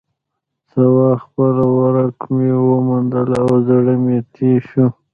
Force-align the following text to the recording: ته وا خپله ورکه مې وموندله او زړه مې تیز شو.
ته 0.69 0.81
وا 0.95 1.09
خپله 1.23 1.63
ورکه 1.79 2.25
مې 2.35 2.51
وموندله 2.67 3.37
او 3.45 3.51
زړه 3.67 3.93
مې 4.03 4.17
تیز 4.33 4.61
شو. 4.69 4.85